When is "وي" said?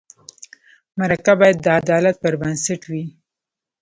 2.91-3.03